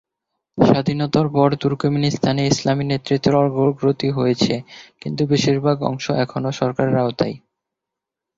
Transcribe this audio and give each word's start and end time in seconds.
স্বাধীনতার 0.57 1.27
পর, 1.29 1.49
তুর্কমেনিস্তানে 1.55 2.43
ইসলামী 2.47 2.83
নেতৃত্বের 2.85 3.35
অগ্রগতি 3.41 4.09
হয়েছে, 4.09 4.53
কিন্তু 5.01 5.21
বেশিরভাগ 5.25 5.77
অংশ 5.81 6.05
এখনো 6.23 6.49
সরকারের 6.59 6.95
আওতায়। 6.97 7.35